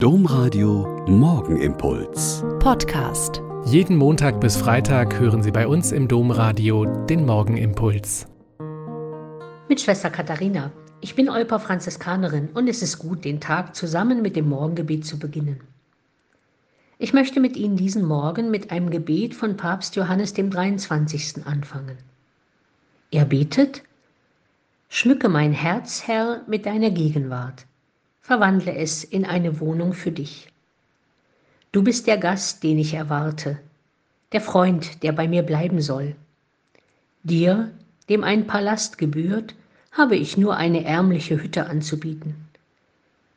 Domradio 0.00 1.04
Morgenimpuls. 1.08 2.44
Podcast. 2.60 3.42
Jeden 3.64 3.96
Montag 3.96 4.40
bis 4.40 4.56
Freitag 4.56 5.18
hören 5.18 5.42
Sie 5.42 5.50
bei 5.50 5.66
uns 5.66 5.90
im 5.90 6.06
Domradio 6.06 6.84
den 7.06 7.26
Morgenimpuls. 7.26 8.28
Mit 9.68 9.80
Schwester 9.80 10.08
Katharina. 10.10 10.70
Ich 11.00 11.16
bin 11.16 11.28
Olper 11.28 11.58
Franziskanerin 11.58 12.50
und 12.54 12.68
es 12.68 12.80
ist 12.80 13.00
gut, 13.00 13.24
den 13.24 13.40
Tag 13.40 13.74
zusammen 13.74 14.22
mit 14.22 14.36
dem 14.36 14.48
Morgengebet 14.48 15.04
zu 15.04 15.18
beginnen. 15.18 15.58
Ich 16.98 17.12
möchte 17.12 17.40
mit 17.40 17.56
Ihnen 17.56 17.76
diesen 17.76 18.04
Morgen 18.04 18.52
mit 18.52 18.70
einem 18.70 18.90
Gebet 18.90 19.34
von 19.34 19.56
Papst 19.56 19.96
Johannes 19.96 20.32
dem 20.32 20.50
23. 20.50 21.44
anfangen. 21.44 21.98
Er 23.10 23.24
betet, 23.24 23.82
Schmücke 24.88 25.28
mein 25.28 25.52
Herz, 25.52 26.04
Herr, 26.06 26.42
mit 26.46 26.66
deiner 26.66 26.92
Gegenwart 26.92 27.66
verwandle 28.28 28.76
es 28.76 29.04
in 29.04 29.24
eine 29.24 29.58
Wohnung 29.58 29.94
für 29.94 30.12
dich. 30.12 30.52
Du 31.72 31.82
bist 31.82 32.06
der 32.06 32.18
Gast, 32.18 32.62
den 32.62 32.78
ich 32.78 32.92
erwarte, 32.92 33.58
der 34.32 34.42
Freund, 34.42 35.02
der 35.02 35.12
bei 35.12 35.26
mir 35.26 35.42
bleiben 35.42 35.80
soll. 35.80 36.14
Dir, 37.22 37.70
dem 38.10 38.24
ein 38.24 38.46
Palast 38.46 38.98
gebührt, 38.98 39.54
habe 39.92 40.14
ich 40.14 40.36
nur 40.36 40.58
eine 40.58 40.84
ärmliche 40.84 41.42
Hütte 41.42 41.68
anzubieten. 41.68 42.34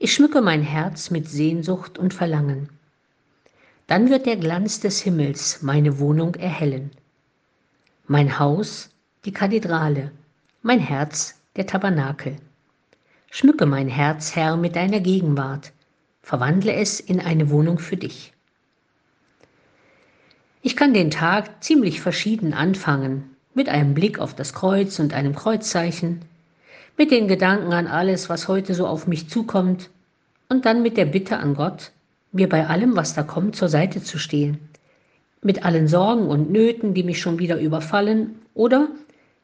Ich 0.00 0.12
schmücke 0.14 0.40
mein 0.40 0.62
Herz 0.62 1.10
mit 1.10 1.28
Sehnsucht 1.28 1.96
und 1.96 2.12
Verlangen. 2.12 2.68
Dann 3.86 4.10
wird 4.10 4.26
der 4.26 4.36
Glanz 4.36 4.80
des 4.80 5.00
Himmels 5.00 5.62
meine 5.62 6.00
Wohnung 6.00 6.34
erhellen. 6.34 6.90
Mein 8.08 8.40
Haus, 8.40 8.90
die 9.26 9.32
Kathedrale, 9.32 10.10
mein 10.60 10.80
Herz, 10.80 11.40
der 11.54 11.68
Tabernakel. 11.68 12.34
Schmücke 13.34 13.64
mein 13.64 13.88
Herz, 13.88 14.36
Herr, 14.36 14.58
mit 14.58 14.76
deiner 14.76 15.00
Gegenwart, 15.00 15.72
verwandle 16.20 16.74
es 16.74 17.00
in 17.00 17.18
eine 17.18 17.48
Wohnung 17.48 17.78
für 17.78 17.96
dich. 17.96 18.34
Ich 20.60 20.76
kann 20.76 20.92
den 20.92 21.10
Tag 21.10 21.64
ziemlich 21.64 22.02
verschieden 22.02 22.52
anfangen, 22.52 23.34
mit 23.54 23.70
einem 23.70 23.94
Blick 23.94 24.18
auf 24.18 24.34
das 24.34 24.52
Kreuz 24.52 24.98
und 24.98 25.14
einem 25.14 25.34
Kreuzzeichen, 25.34 26.20
mit 26.98 27.10
den 27.10 27.26
Gedanken 27.26 27.72
an 27.72 27.86
alles, 27.86 28.28
was 28.28 28.48
heute 28.48 28.74
so 28.74 28.86
auf 28.86 29.06
mich 29.06 29.30
zukommt, 29.30 29.88
und 30.50 30.66
dann 30.66 30.82
mit 30.82 30.98
der 30.98 31.06
Bitte 31.06 31.38
an 31.38 31.54
Gott, 31.54 31.92
mir 32.32 32.50
bei 32.50 32.66
allem, 32.66 32.96
was 32.96 33.14
da 33.14 33.22
kommt, 33.22 33.56
zur 33.56 33.70
Seite 33.70 34.02
zu 34.02 34.18
stehen, 34.18 34.58
mit 35.40 35.64
allen 35.64 35.88
Sorgen 35.88 36.26
und 36.26 36.50
Nöten, 36.52 36.92
die 36.92 37.02
mich 37.02 37.18
schon 37.18 37.38
wieder 37.38 37.58
überfallen, 37.58 38.42
oder 38.52 38.88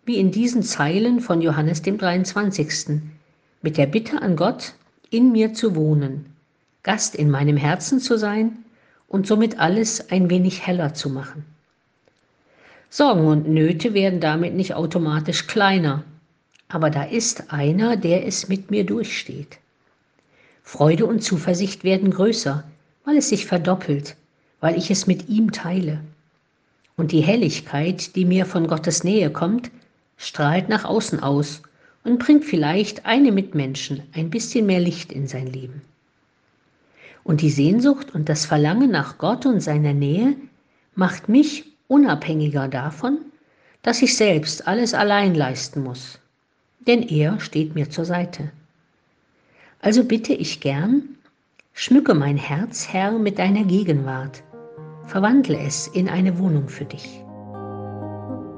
wie 0.05 0.19
in 0.19 0.31
diesen 0.31 0.63
Zeilen 0.63 1.21
von 1.21 1.41
Johannes 1.41 1.81
dem 1.81 1.97
23 1.97 2.71
mit 3.63 3.77
der 3.77 3.87
Bitte 3.87 4.23
an 4.23 4.37
Gott, 4.37 4.75
in 5.11 5.33
mir 5.33 5.55
zu 5.55 5.75
wohnen, 5.75 6.27
Gast 6.83 7.15
in 7.15 7.31
meinem 7.31 7.57
Herzen 7.57 8.01
zu 8.01 8.19
sein 8.19 8.59
und 9.09 9.27
somit 9.27 9.59
alles 9.59 10.11
ein 10.11 10.31
wenig 10.31 10.67
heller 10.67 10.95
zu 10.95 11.11
machen. 11.11 11.45
Sorgen 12.91 13.27
und 13.27 13.49
Nöte 13.49 13.95
werden 13.95 14.21
damit 14.21 14.55
nicht 14.55 14.75
automatisch 14.75 15.47
kleiner, 15.47 16.05
aber 16.69 16.91
da 16.91 17.05
ist 17.05 17.53
einer, 17.53 17.97
der 17.97 18.27
es 18.27 18.49
mit 18.49 18.71
mir 18.71 18.85
durchsteht. 18.85 19.59
Freude 20.63 21.07
und 21.07 21.23
Zuversicht 21.23 21.85
werden 21.85 22.11
größer, 22.11 22.65
weil 23.05 23.17
es 23.17 23.31
sich 23.31 23.47
verdoppelt, 23.47 24.17
weil 24.61 24.77
ich 24.77 24.91
es 24.91 25.07
mit 25.07 25.29
ihm 25.29 25.53
teile. 25.53 26.01
Und 26.97 27.13
die 27.13 27.21
Helligkeit, 27.21 28.15
die 28.17 28.25
mir 28.25 28.45
von 28.45 28.67
Gottes 28.67 29.05
Nähe 29.05 29.31
kommt, 29.31 29.71
strahlt 30.17 30.69
nach 30.69 30.85
außen 30.85 31.23
aus 31.23 31.63
und 32.05 32.19
bringt 32.19 32.45
vielleicht 32.45 33.07
einem 33.07 33.35
Mitmenschen 33.35 34.03
ein 34.15 34.31
bisschen 34.31 34.67
mehr 34.67 34.81
Licht 34.81 35.13
in 35.13 35.27
sein 35.27 35.47
Leben. 35.47 35.83
Und 37.25 37.43
die 37.43 37.51
Sehnsucht 37.51 38.15
und 38.15 38.29
das 38.29 38.47
Verlangen 38.47 38.91
nach 38.91 39.19
Gott 39.19 39.45
und 39.45 39.61
seiner 39.61 39.93
Nähe 39.93 40.37
macht 40.95 41.29
mich 41.29 41.65
unabhängiger 41.89 42.69
davon, 42.69 43.19
dass 43.83 44.03
ich 44.03 44.17
selbst 44.17 44.67
alles 44.67 44.95
allein 44.95 45.35
leisten 45.35 45.83
muss, 45.83 46.19
denn 46.87 47.03
er 47.03 47.39
steht 47.41 47.75
mir 47.75 47.91
zur 47.91 48.05
Seite. 48.05 48.51
Also 49.81 50.05
bitte 50.05 50.35
ich 50.35 50.61
gern, 50.61 51.03
schmücke 51.73 52.15
mein 52.15 52.37
Herz, 52.37 52.89
Herr, 52.89 53.13
mit 53.13 53.39
deiner 53.39 53.65
Gegenwart, 53.65 54.43
verwandle 55.07 55.59
es 55.59 55.87
in 55.87 56.09
eine 56.09 56.39
Wohnung 56.39 56.69
für 56.69 56.85
dich. 56.85 57.23